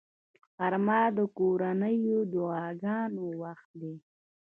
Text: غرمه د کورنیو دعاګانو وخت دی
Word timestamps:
غرمه 0.57 1.01
د 1.17 1.19
کورنیو 1.37 2.17
دعاګانو 2.33 3.25
وخت 3.43 3.69
دی 3.81 3.93